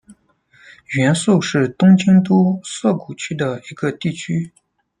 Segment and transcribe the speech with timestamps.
[0.97, 4.51] 原宿是东京都涩谷区的一个地区。